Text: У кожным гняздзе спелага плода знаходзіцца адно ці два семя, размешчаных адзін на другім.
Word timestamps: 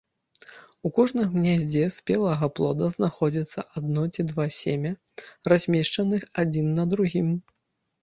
У 0.87 0.91
кожным 0.99 1.27
гняздзе 1.35 1.83
спелага 1.97 2.49
плода 2.61 2.89
знаходзіцца 2.95 3.67
адно 3.77 4.09
ці 4.15 4.21
два 4.35 4.45
семя, 4.63 4.91
размешчаных 5.53 6.21
адзін 6.47 6.77
на 6.83 6.93
другім. 6.97 7.35